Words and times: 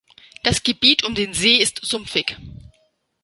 Das 0.41 0.63
Gebiet 0.63 1.03
um 1.03 1.13
den 1.13 1.35
See 1.35 1.57
ist 1.57 1.77
sumpfig. 1.85 2.35